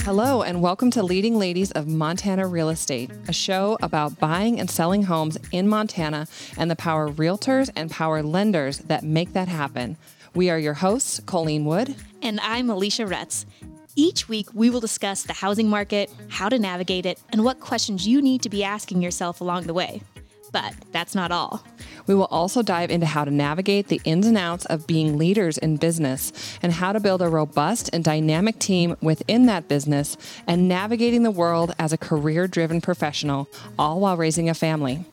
[0.00, 4.68] Hello, and welcome to Leading Ladies of Montana Real Estate, a show about buying and
[4.68, 6.26] selling homes in Montana
[6.56, 9.96] and the power realtors and power lenders that make that happen.
[10.34, 11.94] We are your hosts, Colleen Wood.
[12.22, 13.46] And I'm Alicia Retz.
[13.94, 18.08] Each week, we will discuss the housing market, how to navigate it, and what questions
[18.08, 20.02] you need to be asking yourself along the way.
[20.52, 21.64] But that's not all.
[22.06, 25.56] We will also dive into how to navigate the ins and outs of being leaders
[25.56, 30.68] in business and how to build a robust and dynamic team within that business and
[30.68, 35.04] navigating the world as a career driven professional, all while raising a family.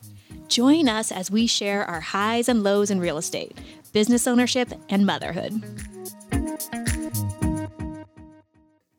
[0.49, 3.57] Join us as we share our highs and lows in real estate,
[3.93, 5.63] business ownership, and motherhood.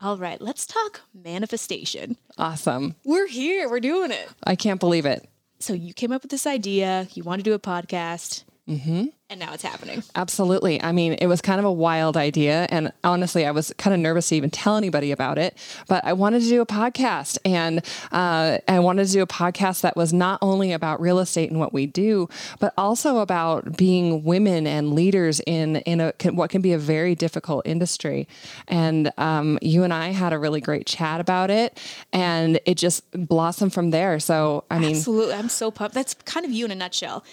[0.01, 2.17] All right, let's talk manifestation.
[2.37, 2.95] Awesome.
[3.05, 4.27] We're here, we're doing it.
[4.43, 5.27] I can't believe it.
[5.61, 8.45] So you came up with this idea, you want to do a podcast.
[8.69, 9.05] Mm-hmm.
[9.29, 10.03] And now it's happening.
[10.13, 10.81] Absolutely.
[10.83, 12.67] I mean, it was kind of a wild idea.
[12.69, 15.57] And honestly, I was kind of nervous to even tell anybody about it.
[15.87, 17.37] But I wanted to do a podcast.
[17.45, 17.79] And
[18.11, 21.59] uh, I wanted to do a podcast that was not only about real estate and
[21.59, 22.27] what we do,
[22.59, 27.15] but also about being women and leaders in, in a, what can be a very
[27.15, 28.27] difficult industry.
[28.67, 31.79] And um, you and I had a really great chat about it.
[32.11, 34.19] And it just blossomed from there.
[34.19, 35.35] So, I mean, absolutely.
[35.35, 35.95] I'm so pumped.
[35.95, 37.23] That's kind of you in a nutshell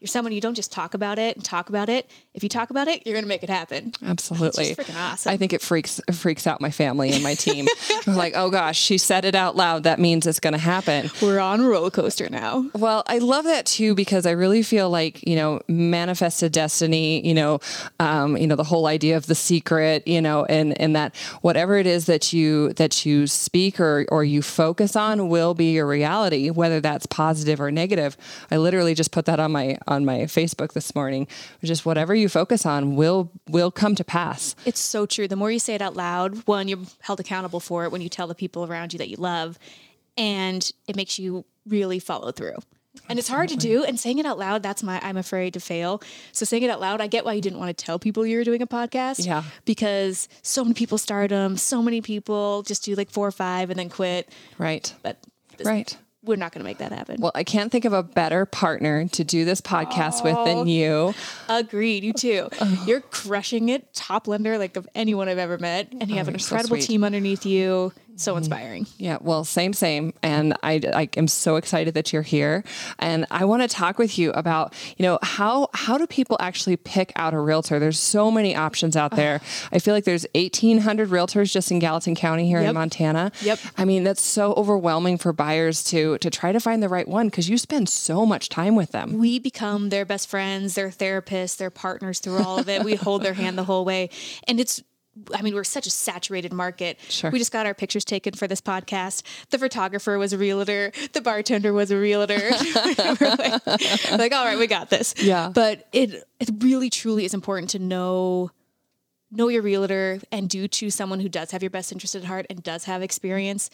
[0.00, 2.08] you're someone you don't just talk about it and talk about it.
[2.32, 3.92] If you talk about it, you're going to make it happen.
[4.04, 4.76] Absolutely.
[4.76, 5.32] Freaking awesome.
[5.32, 7.66] I think it freaks freaks out my family and my team.
[8.06, 9.82] like, oh gosh, she said it out loud.
[9.82, 11.10] That means it's going to happen.
[11.20, 12.66] We're on a roller coaster now.
[12.74, 17.26] Well, I love that too because I really feel like you know manifested destiny.
[17.26, 17.60] You know,
[17.98, 20.06] um, you know the whole idea of the secret.
[20.06, 24.22] You know, and and that whatever it is that you that you speak or or
[24.22, 28.16] you focus on will be your reality, whether that's positive or negative.
[28.48, 31.26] I literally just put that on my on my Facebook this morning.
[31.64, 34.54] Just whatever you focus on will will come to pass.
[34.64, 35.26] It's so true.
[35.26, 38.08] The more you say it out loud, one, you're held accountable for it when you
[38.08, 39.58] tell the people around you that you love,
[40.16, 42.56] and it makes you really follow through.
[43.08, 43.84] And it's hard to do.
[43.84, 46.02] And saying it out loud, that's my I'm afraid to fail.
[46.32, 48.36] So saying it out loud, I get why you didn't want to tell people you
[48.36, 49.24] were doing a podcast.
[49.24, 49.44] Yeah.
[49.64, 53.70] Because so many people start them, so many people just do like four or five
[53.70, 54.28] and then quit.
[54.58, 54.92] Right.
[55.02, 55.18] But
[55.64, 57.20] right we're not going to make that happen.
[57.20, 60.58] Well, I can't think of a better partner to do this podcast oh, with than
[60.58, 61.14] oh, you.
[61.48, 62.04] Agreed.
[62.04, 62.48] You too.
[62.60, 62.84] Oh.
[62.86, 63.94] You're crushing it.
[63.94, 66.86] Top lender like of anyone I've ever met, and you oh, have an incredible so
[66.86, 68.38] team underneath you so mm-hmm.
[68.38, 68.86] inspiring.
[68.98, 70.12] Yeah, well, same, same.
[70.22, 72.64] And I, I am so excited that you're here.
[72.98, 76.76] And I want to talk with you about, you know, how how do people actually
[76.76, 77.78] pick out a realtor?
[77.78, 79.40] There's so many options out there.
[79.72, 82.70] I feel like there's 1,800 realtors just in Gallatin County here yep.
[82.70, 83.32] in Montana.
[83.42, 83.58] Yep.
[83.76, 87.28] I mean, that's so overwhelming for buyers to to try to find the right one
[87.28, 89.18] because you spend so much time with them.
[89.18, 92.82] We become their best friends, their therapists, their partners through all of it.
[92.84, 94.10] we hold their hand the whole way,
[94.46, 94.82] and it's
[95.34, 96.98] I mean, we're such a saturated market.
[97.08, 97.30] Sure.
[97.30, 99.22] We just got our pictures taken for this podcast.
[99.50, 100.92] The photographer was a realtor.
[101.12, 102.38] The bartender was a realtor.
[102.38, 103.66] we're like,
[104.10, 105.14] like, all right, we got this.
[105.18, 105.50] Yeah.
[105.52, 108.50] But it it really truly is important to know
[109.30, 112.46] know your realtor and do choose someone who does have your best interest at heart
[112.48, 113.68] and does have experience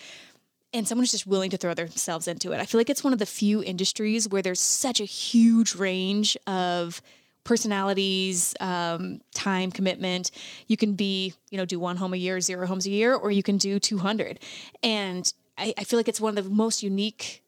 [0.72, 2.61] and someone who's just willing to throw themselves into it.
[2.61, 6.37] I feel like it's one of the few industries where there's such a huge range
[6.49, 7.00] of
[7.44, 10.31] personalities, um, time commitment.
[10.66, 13.31] You can be, you know, do one home a year, zero homes a year, or
[13.31, 14.41] you can do 200.
[14.82, 17.43] And I, I feel like it's one of the most unique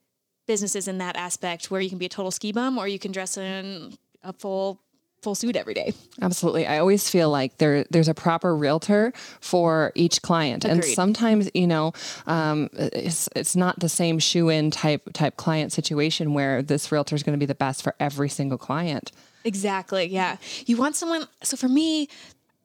[0.46, 3.10] businesses in that aspect where you can be a total ski bum or you can
[3.10, 4.80] dress in a full
[5.22, 5.92] full suit every day.
[6.22, 6.66] Absolutely.
[6.66, 10.64] I always feel like there there's a proper realtor for each client.
[10.64, 10.84] Agreed.
[10.84, 11.92] And sometimes, you know,
[12.26, 17.16] um, it's, it's not the same shoe in type type client situation where this realtor
[17.16, 19.12] is going to be the best for every single client.
[19.44, 20.06] Exactly.
[20.06, 20.36] Yeah.
[20.66, 21.26] You want someone.
[21.42, 22.08] So for me,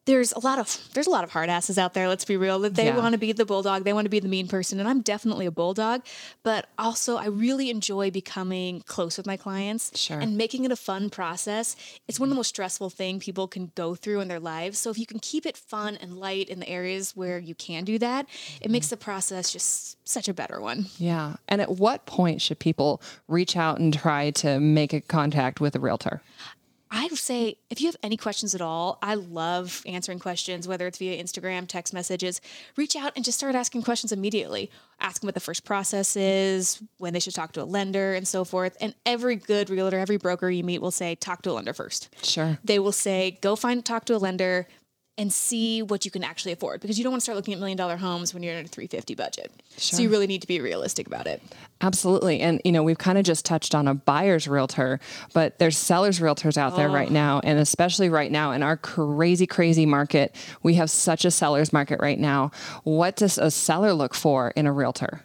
[0.06, 2.07] there's a lot of there's a lot of hard asses out there.
[2.07, 2.59] Let's be real.
[2.59, 2.97] That they yeah.
[2.97, 3.84] want to be the bulldog.
[3.84, 6.01] They want to be the mean person, and I'm definitely a bulldog.
[6.44, 10.19] But also, I really enjoy becoming close with my clients sure.
[10.19, 11.75] and making it a fun process.
[12.07, 14.79] It's one of the most stressful thing people can go through in their lives.
[14.79, 17.84] So if you can keep it fun and light in the areas where you can
[17.84, 18.28] do that,
[18.59, 20.87] it makes the process just such a better one.
[20.97, 21.35] Yeah.
[21.47, 25.75] And at what point should people reach out and try to make a contact with
[25.75, 26.22] a realtor?
[26.93, 30.85] I would say if you have any questions at all, I love answering questions, whether
[30.88, 32.41] it's via Instagram, text messages.
[32.76, 34.70] Reach out and just start asking questions immediately.
[34.99, 38.28] Ask them what the first process is, when they should talk to a lender, and
[38.28, 38.76] so forth.
[38.82, 42.09] And every good realtor, every broker you meet will say, talk to a lender first.
[42.23, 42.59] Sure.
[42.64, 44.67] They will say, go find talk to a lender.
[45.17, 47.59] And see what you can actually afford because you don't want to start looking at
[47.59, 49.52] million dollar homes when you're in a 350 budget.
[49.78, 51.41] So you really need to be realistic about it.
[51.81, 52.40] Absolutely.
[52.40, 54.99] And, you know, we've kind of just touched on a buyer's realtor,
[55.34, 57.13] but there's sellers realtors out there right oh.
[57.13, 57.41] now.
[57.43, 61.99] And especially right now in our crazy, crazy market, we have such a seller's market
[61.99, 62.52] right now.
[62.84, 65.23] What does a seller look for in a realtor?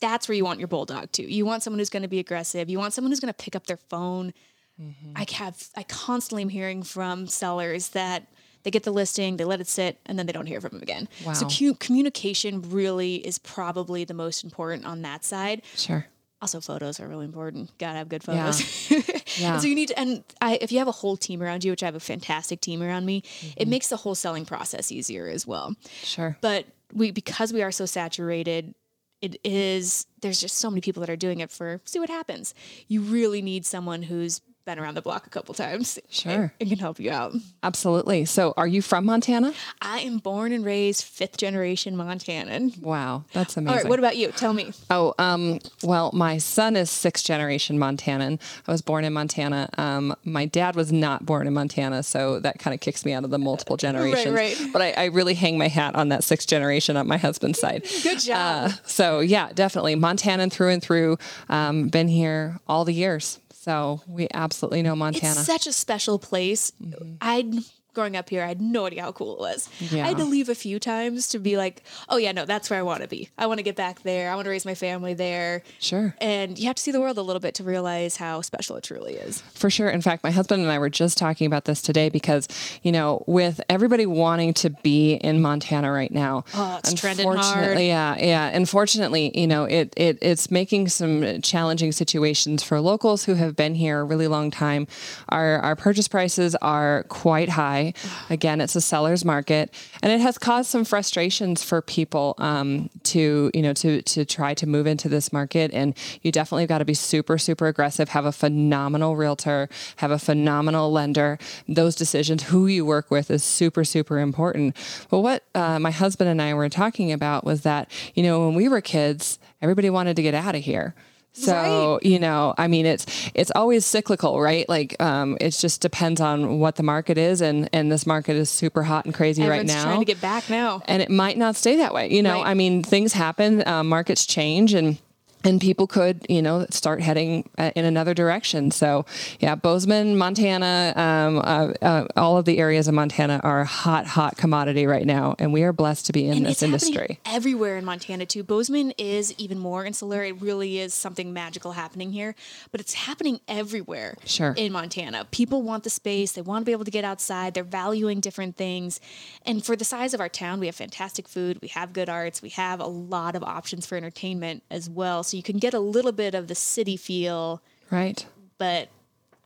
[0.00, 1.32] That's where you want your bulldog to.
[1.32, 2.68] You want someone who's going to be aggressive.
[2.68, 4.34] You want someone who's going to pick up their phone.
[4.80, 5.12] Mm-hmm.
[5.16, 8.26] I have I constantly am hearing from sellers that
[8.62, 10.82] they get the listing, they let it sit, and then they don't hear from them
[10.82, 11.08] again.
[11.34, 15.62] So cu- communication really is probably the most important on that side.
[15.76, 16.06] Sure.
[16.40, 17.76] Also, photos are really important.
[17.78, 18.90] Gotta have good photos.
[18.90, 19.00] Yeah.
[19.42, 21.72] And so you need to, and I, if you have a whole team around you,
[21.72, 23.22] which I have a fantastic team around me, it
[23.62, 23.70] mm-hmm.
[23.70, 25.74] makes the whole selling process easier as well.
[26.02, 26.36] Sure.
[26.42, 28.74] But we, because we are so saturated,
[29.22, 32.52] it is, there's just so many people that are doing it for see what happens.
[32.88, 36.32] You really need someone who's been around the block a couple times Sure.
[36.32, 37.32] and, and can help you out.
[37.62, 38.24] Absolutely.
[38.24, 39.52] So, are you from Montana?
[39.80, 42.80] I am born and raised fifth generation Montanan.
[42.80, 43.68] Wow, that's amazing.
[43.70, 44.28] All right, what about you?
[44.32, 44.72] Tell me.
[44.90, 48.40] Oh, um, well, my son is sixth generation Montanan.
[48.66, 49.68] I was born in Montana.
[49.78, 53.24] Um, my dad was not born in Montana, so that kind of kicks me out
[53.24, 54.34] of the multiple generations.
[54.34, 54.56] right.
[54.72, 57.84] But I, I really hang my hat on that sixth generation on my husband's side.
[58.02, 58.70] Good job.
[58.70, 61.18] Uh, so yeah, definitely Montanan through and through.
[61.48, 65.38] Um, been here all the years, so we absolutely know Montana.
[65.38, 66.72] It's such a special place.
[66.82, 67.14] Mm-hmm.
[67.20, 67.62] I
[67.94, 69.68] growing up here, I had no idea how cool it was.
[69.80, 70.04] Yeah.
[70.04, 72.78] I had to leave a few times to be like, oh yeah, no, that's where
[72.78, 73.28] I want to be.
[73.38, 74.30] I want to get back there.
[74.30, 75.62] I want to raise my family there.
[75.78, 76.14] sure.
[76.20, 78.84] And you have to see the world a little bit to realize how special it
[78.84, 79.42] truly is.
[79.54, 79.88] For sure.
[79.90, 82.48] In fact, my husband and I were just talking about this today because,
[82.82, 87.38] you know, with everybody wanting to be in Montana right now, Oh, it's trending hard.
[87.38, 88.48] unfortunately, yeah, yeah.
[88.48, 93.74] Unfortunately, you know, it, it it's making some challenging situations for locals who have been
[93.74, 94.86] here a really long time.
[95.28, 97.81] Our our purchase prices are quite high.
[98.30, 103.50] Again, it's a seller's market, and it has caused some frustrations for people um, to
[103.54, 105.72] you know to to try to move into this market.
[105.72, 108.10] And you definitely got to be super super aggressive.
[108.10, 109.68] Have a phenomenal realtor.
[109.96, 111.38] Have a phenomenal lender.
[111.68, 114.76] Those decisions, who you work with, is super super important.
[115.10, 118.54] But what uh, my husband and I were talking about was that you know when
[118.54, 120.94] we were kids, everybody wanted to get out of here.
[121.34, 124.68] So you know, I mean, it's it's always cyclical, right?
[124.68, 128.50] Like, um, it just depends on what the market is, and and this market is
[128.50, 130.82] super hot and crazy Everyone's right now trying to get back now.
[130.86, 132.12] and it might not stay that way.
[132.12, 132.46] You know, Right.
[132.50, 134.98] I mean, things happen, uh, markets change, and
[135.44, 138.70] and people could, you know, start heading uh, in another direction.
[138.70, 139.04] So,
[139.40, 144.06] yeah, Bozeman, Montana, um, uh, uh, all of the areas of Montana are a hot,
[144.06, 147.18] hot commodity right now, and we are blessed to be in And this it's industry.
[147.26, 148.42] everywhere in Montana too.
[148.42, 150.22] Bozeman is even more insular.
[150.22, 152.34] It really is something magical happening here,
[152.70, 154.16] but it's happening everywhere.
[154.24, 154.54] Sure.
[154.56, 156.32] In Montana, people want the space.
[156.32, 157.54] They want to be able to get outside.
[157.54, 159.00] They're valuing different things,
[159.44, 161.60] and for the size of our town, we have fantastic food.
[161.60, 162.42] We have good arts.
[162.42, 165.22] We have a lot of options for entertainment as well.
[165.22, 168.24] So you can get a little bit of the city feel, Right.
[168.58, 168.88] but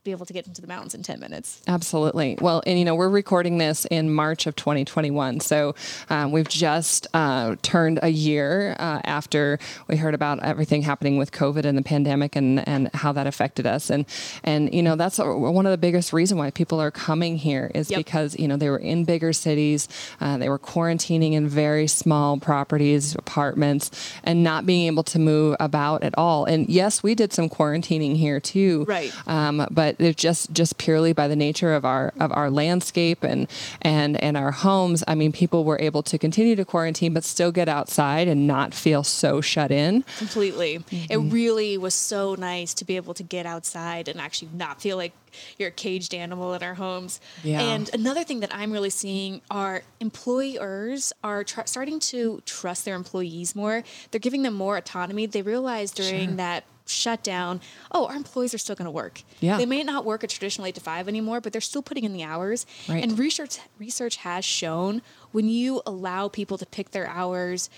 [0.07, 1.61] be able to get into the mountains in 10 minutes.
[1.67, 2.37] Absolutely.
[2.39, 5.41] Well, and you know, we're recording this in March of 2021.
[5.41, 5.75] So
[6.09, 9.59] um, we've just uh, turned a year uh, after
[9.89, 13.67] we heard about everything happening with COVID and the pandemic and, and how that affected
[13.67, 13.89] us.
[13.89, 14.05] And,
[14.45, 17.69] and, you know, that's a, one of the biggest reason why people are coming here
[17.75, 17.97] is Yep.
[17.97, 19.89] because, you know, they were in bigger cities,
[20.21, 23.91] uh, they were quarantining in very small properties, apartments,
[24.23, 26.45] and not being able to move about at all.
[26.45, 28.85] And yes, we did some quarantining here too.
[28.87, 29.11] Right.
[29.27, 33.47] Um, but it's just just purely by the nature of our of our landscape and
[33.81, 35.03] and and our homes.
[35.07, 38.73] I mean, people were able to continue to quarantine, but still get outside and not
[38.73, 40.03] feel so shut in.
[40.17, 40.79] completely.
[40.79, 41.11] Mm-hmm.
[41.11, 44.97] It really was so nice to be able to get outside and actually not feel
[44.97, 45.13] like
[45.57, 47.19] you're a caged animal in our homes.
[47.43, 47.61] Yeah.
[47.61, 52.95] And another thing that I'm really seeing are employers are tr- starting to trust their
[52.95, 53.83] employees more.
[54.11, 55.25] They're giving them more autonomy.
[55.25, 56.35] They realized during Sure.
[56.37, 59.21] that shutdown, oh, our employees are still going to work.
[59.39, 59.57] Yeah.
[59.57, 62.13] They may not work a traditional 8 to 5 anymore, but they're still putting in
[62.13, 62.65] the hours.
[62.87, 63.03] Right.
[63.03, 65.01] And research research has shown
[65.31, 67.69] when you allow people to pick their hours,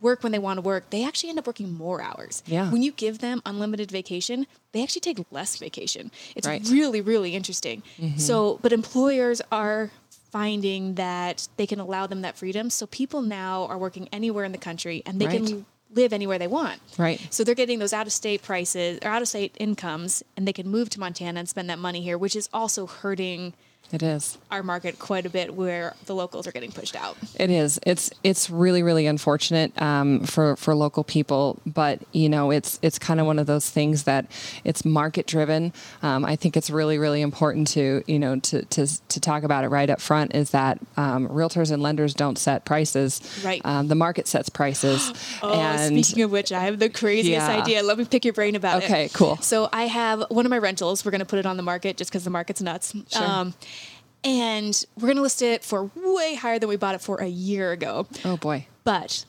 [0.00, 2.42] work when they want to work, they actually end up working more hours.
[2.46, 2.70] Yeah.
[2.70, 6.12] When you give them unlimited vacation, they actually take less vacation.
[6.36, 6.62] It's Right.
[6.62, 6.72] Mm-hmm.
[6.72, 7.82] really, really interesting.
[8.16, 9.90] So, but employers are
[10.30, 12.70] finding that they can allow them that freedom.
[12.70, 15.44] So people now are working anywhere in the country and they Right.
[15.44, 16.80] can live anywhere they want.
[16.98, 17.26] Right.
[17.30, 20.52] So they're getting those out of state prices or out of state incomes and they
[20.52, 23.54] can move to Montana and spend that money here, which is also hurting
[23.90, 24.36] It is.
[24.50, 27.16] our market quite a bit where the locals are getting pushed out.
[27.36, 27.80] It is.
[27.86, 32.98] It's it's really really unfortunate um, for for local people, but you know it's it's
[32.98, 34.26] kind of one of those things that
[34.62, 35.72] it's market driven.
[36.02, 39.64] Um, I think it's really really important to you know to to to talk about
[39.64, 43.22] it right up front is that um, realtors and lenders don't set prices.
[43.42, 43.62] Right.
[43.64, 45.12] Um, the market sets prices.
[45.40, 47.60] Oh, and speaking of which, I have the craziest Yeah.
[47.62, 47.82] idea.
[47.82, 48.86] Let me pick your brain about it.
[48.86, 49.36] Okay, cool.
[49.36, 51.04] So I have one of my rentals.
[51.04, 52.92] We're going to put it on the market just because the market's nuts.
[53.14, 53.54] Um,
[54.24, 57.26] and we're going to list it for way higher than we bought it for a
[57.26, 58.06] year ago.
[58.24, 58.66] oh boy.
[58.84, 59.24] But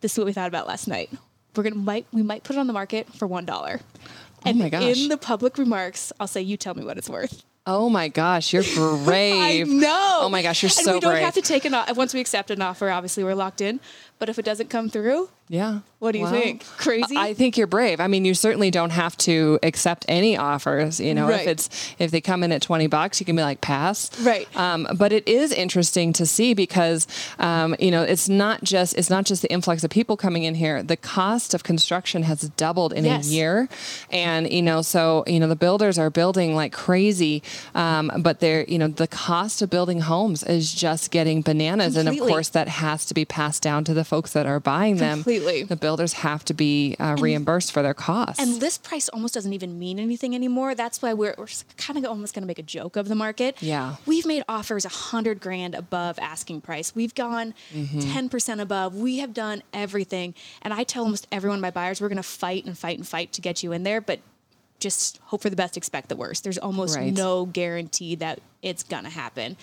[0.00, 1.10] this is what we thought about last night.
[1.56, 3.80] We're gonna might we might put it on the market for one dollar.
[3.82, 4.82] Oh and Oh my gosh.
[5.02, 8.52] in the public remarks, I'll say, "You tell me what it's worth." Oh my gosh,
[8.54, 8.62] you're
[9.04, 9.68] brave.
[9.68, 10.18] I know.
[10.22, 11.24] Oh my gosh, you're and so we don't brave.
[11.24, 12.88] have to take an o- once we accept an offer.
[12.88, 13.80] Obviously, we're locked in.
[14.18, 15.80] But if it doesn't come through, Yeah.
[15.98, 16.64] What do you Well, think?
[16.78, 17.14] Crazy?
[17.16, 18.00] I think you're brave.
[18.00, 20.98] I mean, you certainly don't have to accept any offers.
[21.00, 21.40] You know, Right.
[21.42, 24.10] if it's if they come in at 20 bucks, you can be like pass.
[24.20, 24.48] Right.
[24.56, 27.06] Um, but it is interesting to see because
[27.40, 30.54] um, you know it's not just it's not just the influx of people coming in
[30.54, 30.82] here.
[30.84, 33.26] The cost of construction has doubled in Yes.
[33.26, 33.68] a year,
[34.10, 37.42] and you know, so you know the builders are building like crazy,
[37.74, 42.08] um, but they're you know the cost of building homes is just getting bananas, and
[42.08, 45.18] of course that has to be passed down to the folks that are buying them.
[45.18, 45.39] Completely.
[45.40, 48.38] The builders have to be uh, reimbursed for their costs.
[48.40, 50.74] and list price almost doesn't even mean anything anymore.
[50.74, 53.56] That's why we're, we're kind of almost going to make a joke of the market.
[53.62, 53.96] Yeah.
[54.06, 56.94] We've made offers a hundred grand above asking price.
[56.94, 58.00] We've gone Mm-hmm.
[58.00, 58.94] 10 percent above.
[58.96, 60.34] We have done everything.
[60.62, 63.32] And I tell almost everyone, my buyers, we're going to fight and fight and fight
[63.32, 64.20] to get you in there, but
[64.78, 66.42] just hope for the best, expect the worst.
[66.42, 67.12] There's almost Right.
[67.12, 69.56] no guarantee that it's going to happen.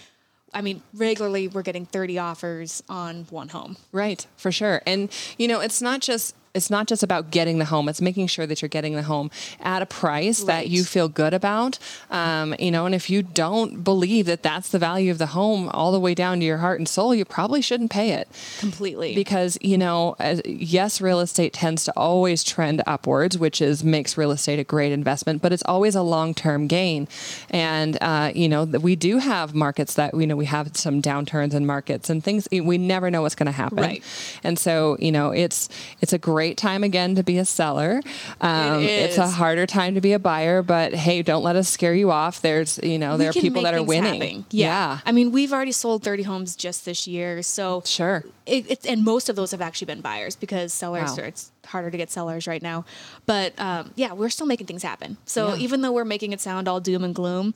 [0.53, 3.77] I mean, regularly we're getting 30 offers on one home.
[3.91, 4.81] Right, for sure.
[4.85, 7.87] And you know, it's not just it's not just about getting the home.
[7.87, 11.33] It's making sure that you're getting the home at a price that you feel good
[11.33, 11.79] about.
[12.11, 15.69] Um, you know, and if you don't believe that that's the value of the home
[15.69, 18.27] all the way down to your heart and soul, you probably shouldn't pay it.
[18.59, 19.13] Completely.
[19.15, 24.17] because you know as, yes real estate tends to always trend upwards which is makes
[24.17, 27.07] real estate a great investment but it's always a long-term gain
[27.49, 31.53] and uh, you know we do have markets that you know we have some downturns
[31.53, 34.03] in markets and things we never know what's going to happen Right.
[34.43, 35.69] and so you know it's
[36.01, 38.01] it's a great time again to be a seller
[38.39, 41.93] um, it's a harder time to be a buyer but hey don't let us scare
[41.93, 44.45] you off there's you know there are We people that are winning happen.
[44.51, 44.99] Yeah.
[45.05, 47.41] I mean, we've already sold 30 homes just this year.
[47.41, 51.23] So sure it, it's and most of those have actually been buyers because sellers Wow.
[51.23, 52.85] are it's harder to get sellers right now.
[53.25, 55.17] But um, yeah, we're still making things happen.
[55.25, 55.55] So Yeah.
[55.57, 57.53] even though we're making it sound all doom and gloom,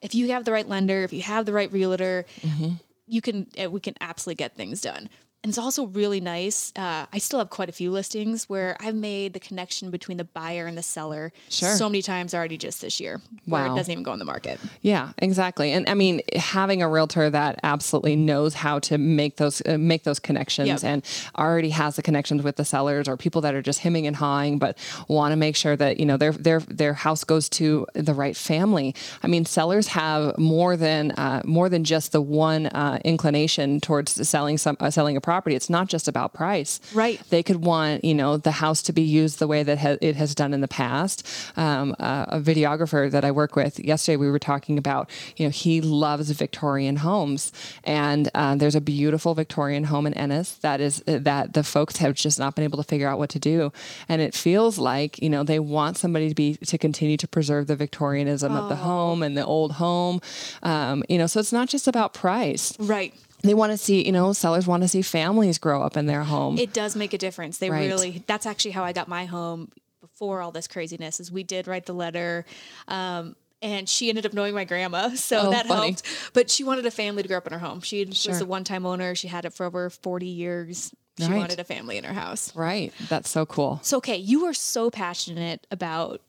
[0.00, 2.74] if you have the right lender, if you have the right realtor, Mm-hmm.
[3.06, 5.08] you can uh, we can absolutely get things done.
[5.44, 6.72] And it's also really nice.
[6.74, 10.24] Uh, I still have quite a few listings where I've made the connection between the
[10.24, 11.76] buyer and the seller Sure.
[11.76, 13.72] so many times already just this year, where Wow.
[13.72, 14.58] it doesn't even go on the market.
[14.82, 15.72] Yeah, exactly.
[15.72, 20.02] And I mean, having a realtor that absolutely knows how to make those uh, make
[20.02, 20.80] those connections Yep.
[20.84, 21.04] and
[21.38, 24.58] already has the connections with the sellers or people that are just hemming and hawing,
[24.58, 24.76] but
[25.06, 28.36] want to make sure that you know their their their house goes to the right
[28.36, 28.92] family.
[29.22, 34.28] I mean, sellers have more than uh, more than just the one uh, inclination towards
[34.28, 35.54] selling some uh, selling a property.
[35.54, 36.80] It's not just about price.
[36.94, 37.20] Right.
[37.28, 40.16] They could want you know the house to be used the way that ha- it
[40.16, 41.16] has done in the past.
[41.54, 45.50] Um, uh, a videographer that I work with yesterday, we were talking about you know
[45.50, 47.52] he loves Victorian homes,
[47.84, 51.98] and uh, there's a beautiful Victorian home in Ennis that is uh, that the folks
[51.98, 53.70] have just not been able to figure out what to do,
[54.08, 57.66] and it feels like you know they want somebody to be to continue to preserve
[57.66, 60.22] the Victorianism of the home and the old home,
[60.62, 61.26] um, you know.
[61.26, 62.72] So it's not just about price.
[62.80, 63.12] Right.
[63.42, 66.24] They want to see, you know, sellers want to see families grow up in their
[66.24, 66.58] home.
[66.58, 67.58] It does make a difference.
[67.58, 67.86] They Right.
[67.86, 68.24] really.
[68.26, 71.20] That's actually how I got my home before all this craziness.
[71.20, 72.44] Is we did write the letter.
[72.88, 75.88] Um, and she ended up knowing my grandma, so Oh, that funny.
[75.88, 76.02] helped.
[76.32, 77.80] But she wanted a family to grow up in her home.
[77.80, 78.32] She Sure.
[78.32, 79.14] was a one-time owner.
[79.14, 80.92] She had it for over forty years.
[81.18, 81.36] She Right.
[81.38, 82.54] wanted a family in her house.
[82.54, 82.92] right.
[83.08, 83.80] That's so cool.
[83.82, 86.22] So okay, you are so passionate about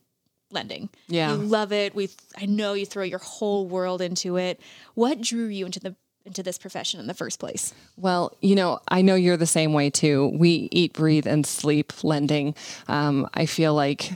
[0.50, 0.88] lending.
[1.06, 1.30] Yeah.
[1.36, 1.94] you love it.
[1.94, 4.60] We, I know you throw your whole world into it.
[4.94, 7.74] What drew you into the into this profession in the first place?
[7.96, 10.28] Well, you know, I know you're the same way too.
[10.34, 12.54] We eat, breathe, and sleep lending.
[12.88, 14.12] Um, I feel like.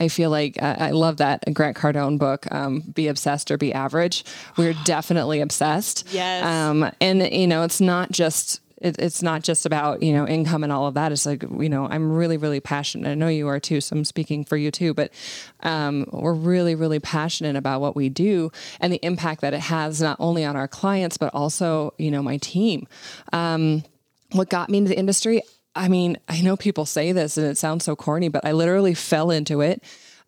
[0.00, 3.72] I feel like uh, I love that Grant Cardone book, um, "Be Obsessed or Be
[3.72, 4.24] Average."
[4.56, 6.08] We're definitely obsessed.
[6.12, 6.44] Yes.
[6.44, 10.64] Um, and you know, it's not just it, it's not just about you know income
[10.64, 11.12] and all of that.
[11.12, 13.08] It's like you know, I'm really really passionate.
[13.08, 14.92] I know you are too, so I'm speaking for you too.
[14.92, 15.12] But
[15.60, 20.00] um, we're really really passionate about what we do and the impact that it has
[20.02, 22.86] not only on our clients but also you know my team.
[23.32, 23.84] Um,
[24.32, 25.42] what got me into the industry?
[25.74, 28.94] I mean, I know people say this and it sounds so corny, but I literally
[28.94, 29.82] fell into it.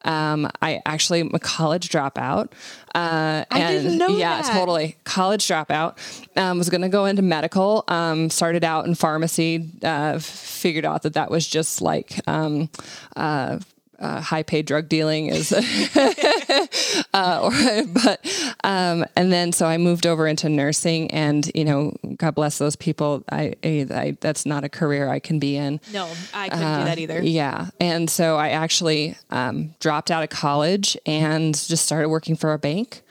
[0.04, 2.52] Um, I actually am a college dropout.
[2.94, 4.52] Uh, I and didn't know yeah, that.
[4.52, 5.96] totally college dropout.
[6.36, 7.84] Um, was going to go into medical.
[7.88, 9.70] Um, started out in pharmacy.
[9.82, 12.68] Uh, figured out that that was just like um,
[13.16, 13.58] uh,
[13.98, 15.50] uh, high paid drug dealing is.
[17.14, 21.96] uh, or, but um, and then so I moved over into nursing, and you know,
[22.16, 23.24] God bless those people.
[23.30, 25.80] I, I, I that's not a career I can be in.
[25.92, 27.22] No, I couldn't do that either.
[27.22, 27.68] Yeah.
[27.80, 32.58] And so I actually um, dropped out of college and just started working for a
[32.58, 33.02] bank.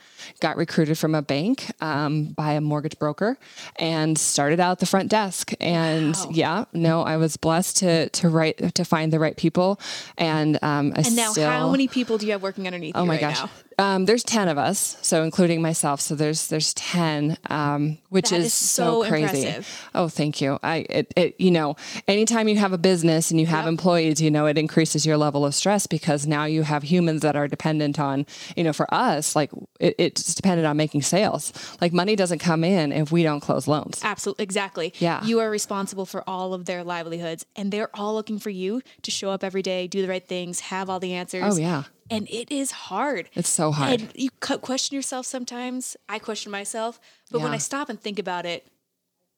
[0.44, 3.38] Got recruited from a bank um, by a mortgage broker
[3.76, 5.54] and started out the front desk.
[5.58, 6.30] And Wow.
[6.32, 9.80] yeah, no, I was blessed to to write to find the right people.
[10.18, 13.00] And um, I And now, still, how many people do you have working underneath Oh
[13.04, 13.38] you my right gosh.
[13.38, 13.50] now?
[13.78, 16.00] Um, there's 10 of us, so including myself.
[16.00, 19.24] So there's there's 10, um, which is, is so, so crazy.
[19.46, 19.88] impressive.
[19.94, 20.58] Oh, thank you.
[20.62, 21.76] I it, it you know,
[22.06, 23.68] anytime you have a business and you have Yep.
[23.68, 27.36] employees, you know, it increases your level of stress because now you have humans that
[27.36, 28.26] are dependent on,
[28.56, 29.50] you know, for us, like
[29.80, 31.52] it, it's dependent on making sales.
[31.80, 34.00] Like money doesn't come in if we don't close loans.
[34.04, 34.92] Absolutely, exactly.
[34.98, 35.24] Yeah.
[35.24, 39.10] You are responsible for all of their livelihoods, and they're all looking for you to
[39.10, 41.42] show up every day, do the right things, have all the answers.
[41.44, 41.84] Oh yeah.
[42.10, 43.30] And it is hard.
[43.34, 44.00] It's so hard.
[44.00, 45.96] And you question yourself sometimes.
[46.08, 47.00] I question myself.
[47.30, 48.66] But when I stop and think about it,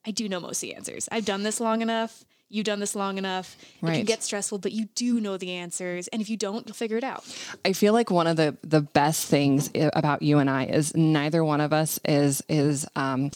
[0.07, 1.09] I do know most of the answers.
[1.11, 2.25] I've done this long enough.
[2.49, 3.57] You've done this long enough.
[3.83, 6.07] It can get stressful, but you do know the answers.
[6.09, 7.25] And if you don't, you'll figure it out.
[7.65, 11.43] I feel like one of the the best things about you and I is neither
[11.45, 13.33] one of us is is um,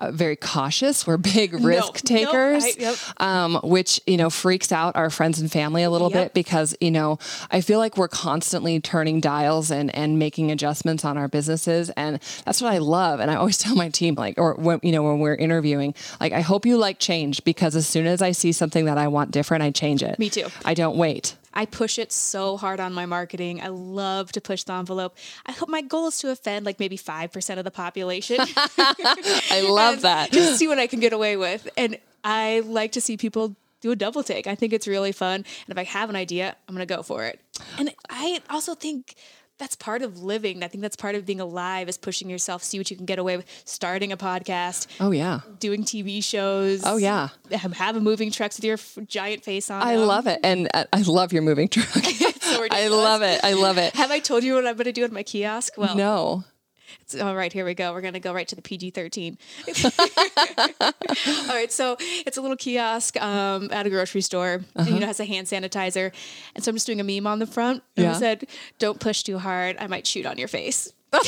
[0.00, 1.06] uh, very cautious.
[1.06, 2.96] We're big risk no, takers, I- yep.
[3.18, 6.24] um, which you know freaks out our friends and family a little Yep.
[6.24, 7.18] bit because you know
[7.52, 12.18] I feel like we're constantly turning dials and and making adjustments on our businesses, and
[12.44, 13.20] that's what I love.
[13.20, 16.32] And I always tell my team like, or when you know when we're interviewing, like
[16.32, 19.30] I hope you like change because as soon as I see something that I want
[19.30, 20.18] different, I change it.
[20.18, 20.48] Me too.
[20.64, 21.36] I don't wait.
[21.54, 23.60] I push it so hard on my marketing.
[23.60, 25.16] I love to push the envelope.
[25.46, 28.38] I hope my goal is to offend like maybe 5% of the population.
[28.78, 30.30] I love that.
[30.30, 31.68] Just see what I can get away with.
[31.76, 34.46] And I like to see people do a double take.
[34.46, 35.36] I think it's really fun.
[35.36, 37.40] And if I have an idea, I'm going to go for it.
[37.78, 39.14] And I also think
[39.58, 40.62] that's part of living.
[40.62, 43.18] I think that's part of being alive is pushing yourself, see what you can get
[43.18, 45.40] away with, starting a podcast, Oh yeah.
[45.58, 46.82] doing TV shows.
[46.84, 47.28] Oh, yeah.
[47.52, 49.82] Have, have a moving truck with your f- giant face on.
[49.82, 50.06] I them.
[50.06, 51.86] love it, and uh, I love your moving truck.
[52.04, 53.40] so I love it.
[53.42, 53.94] I love it.
[53.94, 55.74] Have I told you what I'm going to do at my kiosk?
[55.76, 56.44] Well, No,
[57.04, 57.92] it's- all right, here we go.
[57.92, 59.38] We're going to go right to the PG 13.
[61.48, 65.06] all right, so it's a little kiosk um, at a grocery store, and, you know,
[65.06, 66.12] has a hand sanitizer.
[66.54, 67.82] And so I'm just doing a meme on the front.
[67.96, 68.12] And Yeah.
[68.14, 68.46] said,
[68.78, 69.76] Don't push too hard.
[69.80, 70.92] I might shoot on your face.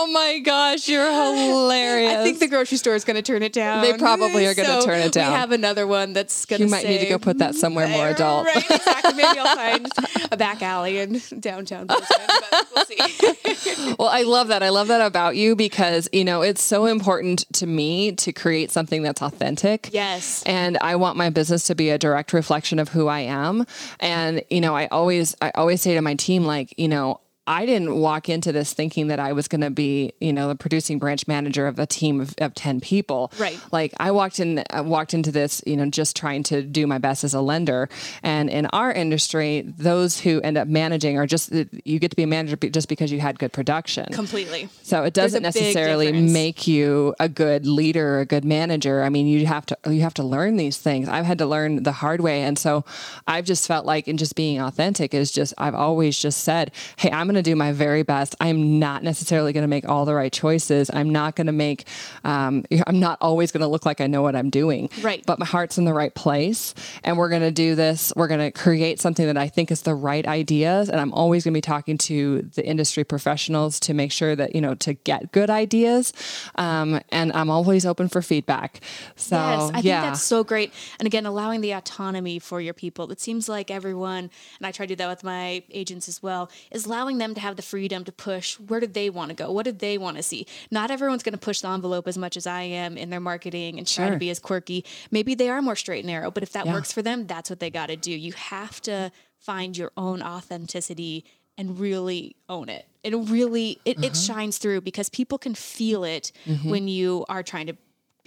[0.00, 2.12] oh my gosh, you're hilarious.
[2.12, 3.82] I think the grocery store is going to turn it down.
[3.82, 5.32] They probably are gonna So turn it down.
[5.32, 7.88] We have another one that's going to you might need to go put that somewhere
[7.88, 8.46] more adult.
[8.46, 9.14] Right, exactly.
[9.14, 9.88] Maybe I'll find
[10.30, 12.96] a back alley in downtown Bozeman, but we'll see.
[13.98, 14.62] Well, I love that.
[14.62, 18.70] I love that about you because, you know, it's so important to me to create
[18.70, 19.90] something that's authentic.
[19.92, 20.42] Yes.
[20.44, 23.66] And I want my business to be a direct reflection of who I am.
[23.98, 27.64] And, you know, I always I always say to my team like, you know, I
[27.64, 30.98] didn't walk into this thinking that I was going to be, you know, the producing
[30.98, 33.32] branch manager of a team of, of 10 people.
[33.38, 33.58] Right.
[33.72, 36.98] Like I walked in, I walked into this, you know, just trying to do my
[36.98, 37.88] best as a lender.
[38.22, 42.16] And in our industry, those who end up managing are just, uh, you get to
[42.16, 44.12] be a manager just because you had good production.
[44.12, 44.68] Completely.
[44.82, 49.02] So it doesn't necessarily make you a good leader or a good manager.
[49.02, 51.08] I mean, you have to you have to learn these things.
[51.08, 52.84] I've had to learn the hard way, and so
[53.26, 57.10] I've just felt like in just being authentic is just I've always just said, "Hey,
[57.10, 58.34] I'm going to do my very best.
[58.40, 60.90] I'm not necessarily going to make all the right choices.
[60.92, 61.86] I'm not going to make.
[62.24, 64.90] Um, I'm not always going to look like I know what I'm doing.
[65.02, 65.24] Right.
[65.26, 66.74] But my heart's in the right place,
[67.04, 68.12] and we're going to do this.
[68.16, 71.44] We're going to create something that I think is the right ideas, and I'm always
[71.44, 74.94] going to be talking to the industry professionals to make sure that you know to
[74.94, 76.12] get good ideas.
[76.56, 78.80] Um, and I'm always open for feedback.
[79.16, 80.72] So Yes, I yeah, think that's so great.
[80.98, 83.10] And again, allowing the autonomy for your people.
[83.10, 86.50] It seems like everyone, and I try to do that with my agents as well,
[86.70, 89.50] is allowing them to have the freedom to push where do they want to go?
[89.52, 90.46] What do they want to see?
[90.70, 93.78] Not everyone's going to push the envelope as much as I am in their marketing
[93.78, 94.12] and try Sure.
[94.14, 94.84] to be as quirky.
[95.10, 96.72] Maybe they are more straight and narrow, but if that Yeah.
[96.74, 98.10] works for them, that's what they got to do.
[98.12, 101.24] You have to find your own authenticity
[101.56, 102.86] and really own it.
[103.02, 104.06] It really it, Uh-huh.
[104.06, 106.70] it shines through because people can feel it Mm-hmm.
[106.70, 107.76] when you are trying to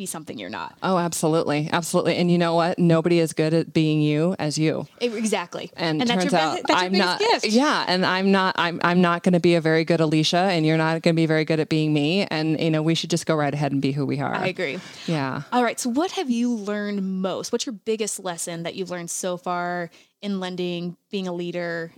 [0.01, 0.75] be something you're not.
[0.81, 1.69] Oh, absolutely.
[1.71, 2.17] Absolutely.
[2.17, 2.79] And you know what?
[2.79, 4.87] Nobody is good at being you as you.
[4.99, 5.71] Exactly.
[5.77, 7.19] And, that's turns your, out I'm not.
[7.19, 7.45] gift.
[7.45, 8.55] Yeah, and I'm not.
[8.57, 8.81] I'm.
[8.83, 11.27] I'm not going to be a very good Alicia, and you're not going to be
[11.27, 12.25] very good at being me.
[12.25, 14.33] And you know, we should just go right ahead and be who we are.
[14.33, 14.79] I agree.
[15.05, 15.43] Yeah.
[15.51, 15.79] All right.
[15.79, 17.51] So, what have you learned most?
[17.51, 19.91] What's your biggest lesson that you've learned so far
[20.23, 21.91] in lending, being a leader?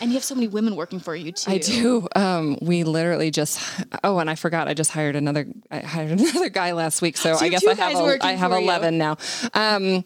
[0.00, 1.50] And you have so many women working for you too.
[1.50, 2.08] I do.
[2.16, 3.60] Um, we literally just.
[4.04, 4.68] Oh, and I forgot.
[4.68, 5.46] I just hired another.
[5.70, 7.16] I hired another guy last week.
[7.16, 7.94] So, So I guess I have.
[7.94, 8.64] A, I have for you.
[8.64, 9.16] eleven now.
[9.54, 10.04] Um,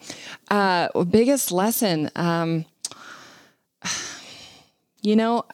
[0.51, 2.11] uh, biggest lesson.
[2.17, 2.65] Um,
[5.03, 5.45] you know,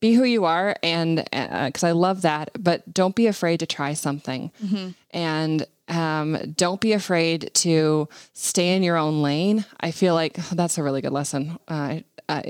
[0.00, 2.50] be who you are, and because I love that.
[2.58, 4.88] But don't be afraid to try something, Mm-hmm.
[5.12, 9.64] and um, don't be afraid to stay in your own lane.
[9.80, 11.58] I feel like that's a really good lesson.
[11.68, 12.40] Uh, uh,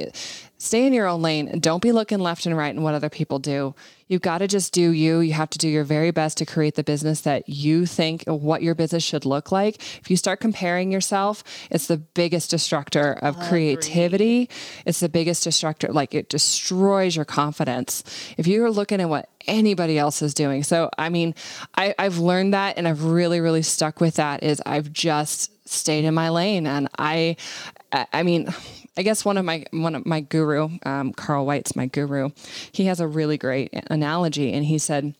[0.59, 3.11] stay in your own lane and don't be looking left and right and what other
[3.11, 3.75] people do.
[4.07, 5.21] You've got to just do you.
[5.21, 8.63] You have to do your very best to create the business that you think what
[8.63, 9.77] your business should look like.
[10.01, 14.51] If you start comparing yourself, it's the biggest destructor of creativity.
[14.85, 15.89] It's the biggest destructor.
[15.89, 18.05] Like it destroys your confidence.
[18.37, 20.63] If you're looking at what anybody else is doing.
[20.63, 21.35] So, I mean,
[21.77, 26.05] I, I've learned that and I've really, really stuck with that is I've just stayed
[26.05, 26.67] in my lane.
[26.67, 27.37] And I,
[28.13, 28.53] I mean,
[28.97, 32.31] I guess one of my one of my guru, um, Carl White's my guru.
[32.73, 35.15] He has a really great analogy, and he said,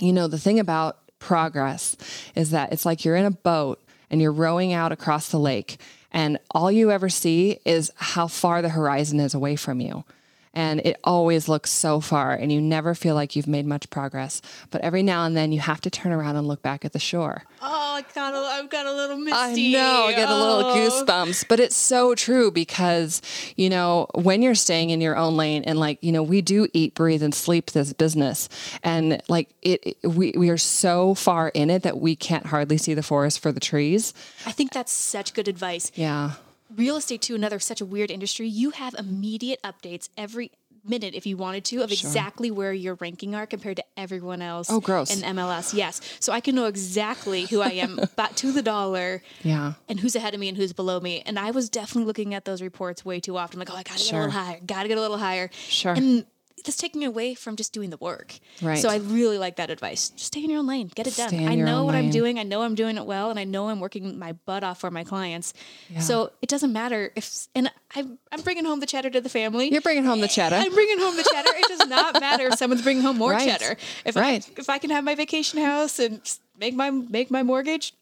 [0.00, 1.96] "You know, the thing about progress
[2.34, 5.80] is that it's like you're in a boat and you're rowing out across the lake,
[6.10, 10.04] and all you ever see is how far the horizon is away from you."
[10.54, 14.42] And it always looks so far, and you never feel like you've made much progress.
[14.70, 16.98] But every now and then, you have to turn around and look back at the
[16.98, 17.44] shore.
[17.62, 19.74] Oh, I got a, I've got a little misty.
[19.76, 20.74] I know, I get a little Oh.
[20.76, 23.22] goosebumps, but it's so true because,
[23.56, 26.68] you know, when you're staying in your own lane and like, you know, we do
[26.74, 28.48] eat, breathe, and sleep this business.
[28.82, 32.76] And like it, it- we, we are so far in it that we can't hardly
[32.76, 34.12] see the forest for the trees.
[34.44, 35.90] I think that's such good advice.
[35.94, 36.32] Yeah.
[36.76, 40.50] Real estate too another such a weird industry you have immediate updates every
[40.84, 44.68] minute if you wanted to of exactly where your ranking are compared to everyone else
[44.68, 45.14] Oh, gross.
[45.16, 49.22] in MLS yes so I can know exactly who I am but to the dollar
[49.44, 49.74] Yeah.
[49.88, 52.44] and who's ahead of me and who's below me and I was definitely looking at
[52.46, 54.98] those reports way too often like oh I gotta get a little higher gotta get
[54.98, 55.92] a little higher Sure.
[55.92, 56.26] and
[56.64, 58.78] that's taking away from just doing the work Right.
[58.78, 61.34] so I really like that advice just stay in your own lane get it done
[61.48, 63.80] I know what I'm doing I know I'm doing it well and I know I'm
[63.80, 65.54] working my butt off for my clients
[66.00, 69.70] so it doesn't matter if, and I'm, I'm bringing home the cheddar to the family.
[69.70, 70.56] You're bringing home the cheddar.
[70.56, 71.50] I'm bringing home the cheddar.
[71.54, 73.46] It does not matter if someone's bringing home more Right.
[73.48, 73.76] cheddar.
[74.06, 74.42] If Right.
[74.56, 76.20] I, if I can have my vacation house and
[76.58, 77.92] make my make my mortgage,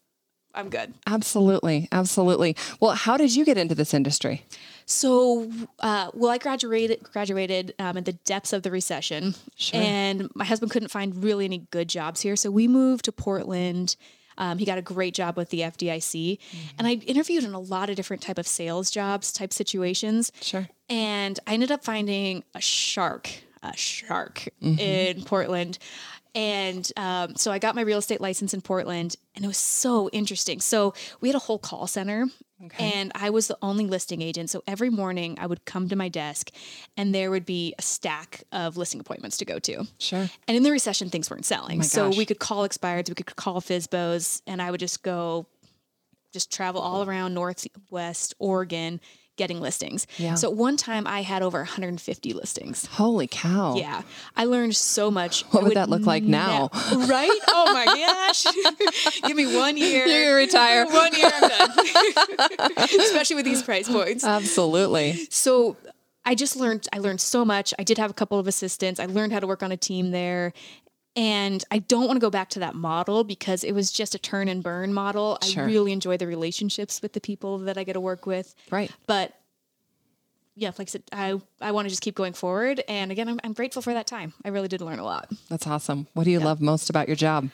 [0.54, 0.94] I'm good.
[1.06, 1.88] Absolutely.
[1.92, 2.56] Absolutely.
[2.78, 4.44] Well, how did you get into this industry?
[4.90, 9.80] So, uh, well, I graduated graduated um, in the depths of the recession, Sure.
[9.80, 13.94] and my husband couldn't find really any good jobs here, so we moved to Portland.
[14.36, 16.38] Um, he got a great job with the FDIC,
[16.78, 20.32] and I interviewed in a lot of different type of sales jobs, type situations.
[20.40, 20.68] Sure.
[20.88, 23.30] and I ended up finding a shark,
[23.62, 24.78] a shark Mm-hmm.
[24.80, 25.78] in Portland.
[26.34, 30.08] And um, so I got my real estate license in Portland, and it was so
[30.10, 30.60] interesting.
[30.60, 32.26] So we had a whole call center,
[32.78, 34.50] and I was the only listing agent.
[34.50, 36.50] So every morning I would come to my desk,
[36.96, 39.86] and there would be a stack of listing appointments to go to.
[39.98, 40.28] Sure.
[40.46, 41.76] And in the recession, things weren't selling.
[41.76, 45.02] Oh my so we could call expireds, we could call FSBOs, and I would just
[45.02, 45.46] go,
[46.32, 49.00] just travel all around Northwest Oregon
[49.40, 50.06] getting listings.
[50.18, 50.34] Yeah.
[50.34, 52.84] So at one time I had over 150 listings.
[52.84, 53.74] Holy cow.
[53.74, 54.02] Yeah.
[54.36, 55.44] I learned so much.
[55.50, 56.68] What I would that look like now?
[56.92, 57.38] ne- right?
[57.48, 58.44] Oh my gosh.
[59.26, 60.04] Give me one year.
[60.06, 60.84] You're retire.
[60.84, 61.70] one year, I'm done.
[63.00, 64.24] Especially with these price points.
[64.24, 65.26] Absolutely.
[65.30, 65.78] So
[66.22, 67.72] I just learned I learned so much.
[67.78, 69.00] I did have a couple of assistants.
[69.00, 70.52] I learned how to work on a team there.
[71.16, 74.18] And I don't want to go back to that model because it was just a
[74.18, 75.38] turn and burn model.
[75.42, 75.64] Sure.
[75.64, 78.54] I really enjoy the relationships with the people that I get to work with.
[78.70, 78.90] Right.
[79.06, 79.34] But
[80.54, 82.82] yeah, like I said, I, I want to just keep going forward.
[82.86, 84.34] And again, I'm, I'm grateful for that time.
[84.44, 85.28] I really did learn a lot.
[85.48, 86.06] That's awesome.
[86.14, 87.48] What do you love most about your job?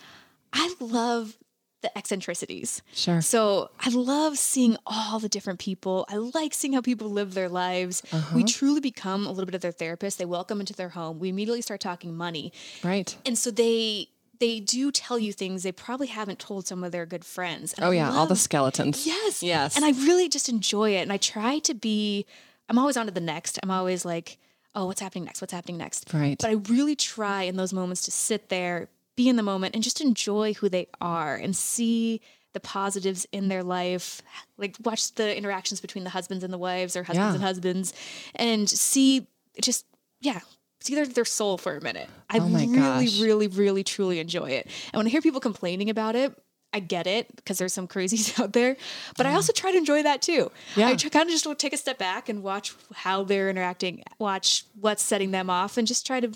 [0.53, 1.37] I love
[1.83, 2.83] the eccentricities.
[2.95, 3.21] Sure.
[3.21, 6.07] So I love seeing all the different people.
[6.09, 8.03] I like seeing how people live their lives.
[8.13, 8.43] We uh-huh.
[8.47, 10.19] truly become a little bit of their therapist.
[10.19, 11.19] They welcome into their home.
[11.19, 12.53] We immediately start talking money.
[12.83, 13.17] Right.
[13.27, 14.09] And so they
[14.39, 17.73] they do tell you things they probably haven't told some of their good friends.
[17.75, 19.07] And Oh I yeah, all the skeletons.
[19.07, 19.43] Yes.
[19.43, 19.77] Yes.
[19.77, 21.03] And I really just enjoy it.
[21.03, 22.27] And I try to be,
[22.69, 23.59] I'm always on to the next.
[23.63, 24.39] I'm always like,
[24.75, 25.41] oh, what's happening next?
[25.41, 26.13] What's happening next?
[26.13, 26.37] Right.
[26.39, 29.83] But I really try in those moments to sit there, be in the moment, and
[29.83, 32.21] just enjoy who they are and see
[32.53, 34.23] the positives in their life.
[34.57, 37.35] Like watch the interactions between the husbands and the wives or husbands Yeah.
[37.35, 37.93] and husbands
[38.35, 39.27] and see
[39.61, 39.85] just,
[40.21, 40.41] yeah.
[40.81, 42.09] See their, their soul for a minute.
[42.31, 43.19] I Oh really, gosh.
[43.21, 44.67] really, really, truly enjoy it.
[44.93, 46.33] And when I hear people complaining about it,
[46.73, 48.77] I get it because there's some crazies out there,
[49.17, 50.51] but I also try to enjoy that too.
[50.77, 50.89] Yeah.
[50.89, 54.65] I try, kind of just take a step back and watch how they're interacting, watch
[54.79, 56.31] what's setting them off, and just try to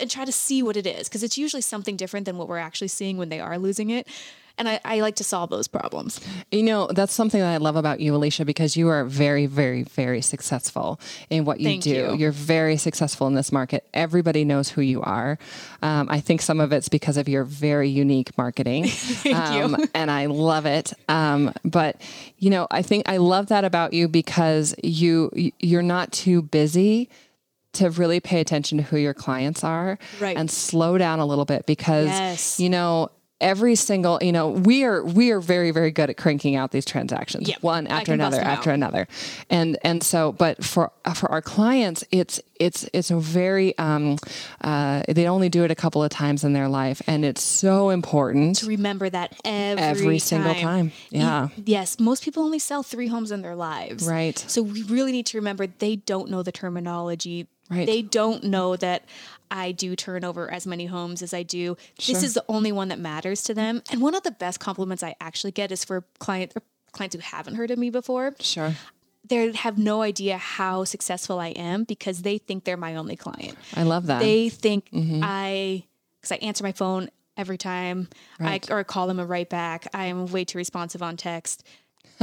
[0.00, 2.58] and try to see what it is because it's usually something different than what we're
[2.58, 4.06] actually seeing when they are losing it.
[4.58, 6.20] And I, I like to solve those problems.
[6.50, 9.82] You know, that's something that I love about you, Alicia, because you are very, very,
[9.82, 12.14] very successful in what you Thank do.
[12.18, 12.28] you.
[12.28, 13.88] are very successful in this market.
[13.94, 15.38] Everybody knows who you are.
[15.80, 18.84] Um, I think some of it's because of your very unique marketing.
[18.88, 19.86] Thank um, you.
[19.94, 20.92] And I love it.
[21.08, 22.00] Um, but,
[22.38, 27.08] you know, I think I love that about you because you you're not too busy
[27.74, 30.36] to really pay attention to who your clients are Right.
[30.36, 32.60] and slow down a little bit because Yes.
[32.60, 36.54] you know every single you know we are we are very very good at cranking
[36.54, 38.74] out these transactions Yeah, one after another after out.
[38.74, 39.08] another
[39.50, 44.16] and and so but for for our clients it's it's it's a very um
[44.60, 47.90] uh they only do it a couple of times in their life and it's so
[47.90, 50.92] important to Remember that every, Every single time.
[51.10, 51.46] Yeah.
[51.56, 51.98] Y- Yes.
[51.98, 54.06] Most people only sell three homes in their lives.
[54.06, 54.38] Right.
[54.38, 57.48] So we really need to remember they don't know the terminology.
[57.70, 57.86] Right.
[57.86, 59.04] They don't know that
[59.50, 61.76] I do turn over as many homes as I do.
[61.98, 62.14] Sure.
[62.14, 63.82] This is the only one that matters to them.
[63.90, 66.52] And one of the best compliments I actually get is for client
[66.92, 68.34] clients who haven't heard of me before.
[68.40, 68.74] sure
[69.26, 73.56] They have no idea how successful I am because they think they're my only client.
[73.74, 75.20] i love that They think Mm-hmm.
[75.22, 75.84] I,
[76.20, 78.68] because I answer my phone every time, Right.
[78.70, 79.86] I or call them a right back.
[79.94, 81.64] I am way too responsive on text,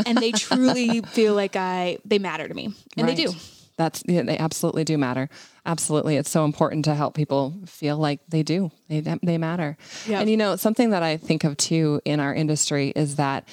[0.06, 3.34] and they truly feel like I they matter to me, and they do.
[3.80, 5.30] That's yeah, they absolutely do matter.
[5.66, 8.72] Absolutely, it's so important to help people feel like they do.
[8.90, 9.78] They they matter.
[10.06, 10.20] Yeah.
[10.20, 13.48] And you know, something that I think of too in our industry is that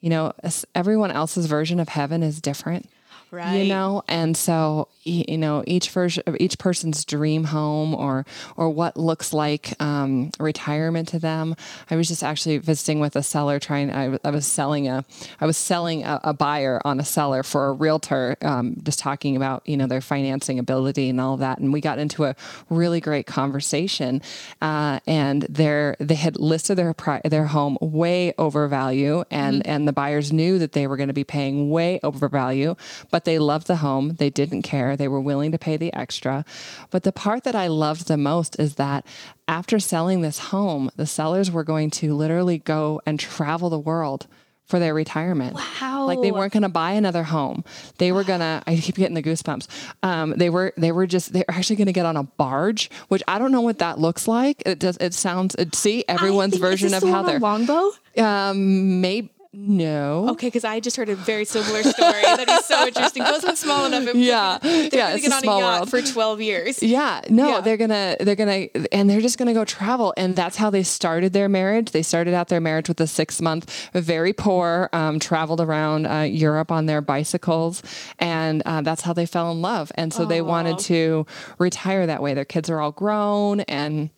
[0.00, 0.32] you know
[0.74, 2.88] everyone else's version of heaven is different.
[3.30, 3.62] Right.
[3.62, 8.24] You know, and so you know each version of each person's dream home or
[8.56, 11.54] or what looks like um, retirement to them.
[11.90, 13.90] I was just actually visiting with a seller trying.
[13.92, 15.04] I was selling a
[15.40, 19.36] I was selling a, a buyer on a seller for a realtor, um, just talking
[19.36, 21.58] about you know their financing ability and all that.
[21.58, 22.36] And we got into a
[22.70, 24.22] really great conversation.
[24.62, 29.86] Uh, and their they had listed their pri- their home way over value, and and
[29.86, 32.74] the buyers knew that they were going to be paying way over value,
[33.10, 34.16] but they loved the home.
[34.18, 34.96] They didn't care.
[34.96, 36.44] They were willing to pay the extra.
[36.90, 39.06] But the part that I loved the most is that
[39.48, 44.26] after selling this home, the sellers were going to literally go and travel the world
[44.66, 45.54] for their retirement.
[45.54, 46.06] Wow.
[46.06, 47.64] Like they weren't going to buy another home.
[47.98, 49.68] They were going to I keep getting the goosebumps.
[50.02, 53.22] Um, they were they were just they're actually going to get on a barge, which
[53.28, 54.62] I don't know what that looks like.
[54.66, 57.92] It does it sounds it, see everyone's version of how they're longbow.
[58.18, 60.28] um maybe no.
[60.30, 62.22] Okay, because I just heard a very similar story.
[62.22, 63.22] That'd so interesting.
[63.22, 64.06] It wasn't small enough.
[64.06, 64.58] It- Yeah.
[64.62, 65.90] they're Yeah, gonna it's get on a yacht world.
[65.90, 66.82] for twelve years.
[66.82, 67.60] Yeah, no, Yeah.
[67.62, 71.32] they're gonna, they're gonna, and they're just gonna go travel, and that's how they started
[71.32, 71.90] their marriage.
[71.92, 76.20] They started out their marriage with a six month, very poor, um, traveled around uh,
[76.20, 77.82] Europe on their bicycles,
[78.18, 79.90] and uh, that's how they fell in love.
[79.94, 81.26] And so they wanted to
[81.58, 82.34] retire that way.
[82.34, 84.10] Their kids are all grown, and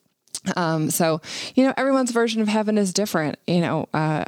[0.55, 1.21] um, so,
[1.55, 3.37] you know, everyone's version of heaven is different.
[3.45, 4.23] You know, uh,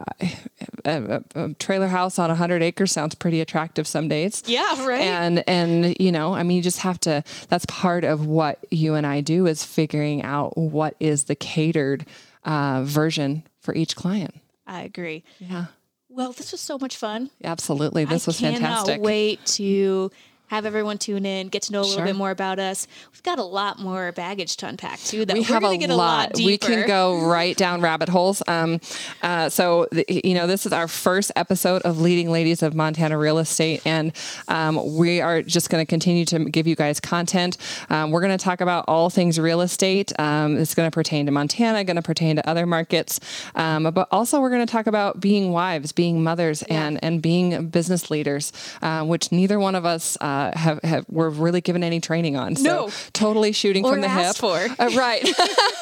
[0.86, 4.43] a, a, a trailer house on a 100 acres sounds pretty attractive some days.
[4.45, 5.02] Yeah, right.
[5.02, 8.95] And, and, you know, I mean, you just have to, that's part of what you
[8.95, 12.06] and I do is figuring out what is the catered
[12.43, 14.36] uh, version for each client.
[14.67, 15.24] I agree.
[15.39, 15.65] Yeah,
[16.10, 17.30] Well, this was so much fun.
[17.43, 18.06] absolutely.
[18.06, 19.02] This I was fantastic.
[19.02, 20.12] wait to
[20.51, 22.05] have everyone tune in, get to know a little Sure.
[22.05, 22.85] bit more about us.
[23.13, 25.23] We've got a lot more baggage to unpack too.
[25.23, 25.95] That we have a get lot.
[25.95, 26.45] a lot deeper.
[26.47, 28.43] we can go right down rabbit holes.
[28.49, 28.81] Um,
[29.21, 33.17] uh, so the, you know, this is our first episode of Leading Ladies of Montana
[33.17, 34.11] Real Estate, and
[34.49, 37.57] um, we are just going to continue to give you guys content.
[37.89, 40.11] Um, we're going to talk about all things real estate.
[40.19, 43.21] Um, it's going to pertain to Montana, going to pertain to other markets,
[43.55, 47.67] um, but also we're going to talk about being wives, being mothers, and and being
[47.69, 51.99] business leaders, uh, which neither one of us uh, have have we're really given any
[51.99, 52.56] training on.
[52.56, 52.89] So No.
[53.13, 54.36] totally shooting Or from the hip.
[54.36, 54.58] for.
[54.80, 55.23] Uh, right.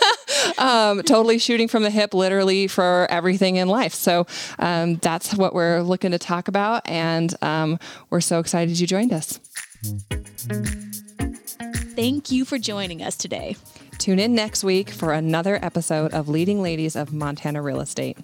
[0.59, 3.93] um, totally shooting from the hip, literally for everything in life.
[3.93, 4.25] So
[4.59, 6.87] um, that's what we're looking to talk about.
[6.87, 9.39] And um, we're so excited you joined us.
[11.95, 13.55] Thank you for joining us today.
[13.97, 18.17] Tune in next week for another episode of Leading Ladies of Montana Real Estate.